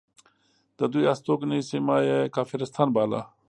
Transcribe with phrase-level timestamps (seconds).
[0.79, 3.21] د دوی هستوګنې سیمه یې کافرستان باله.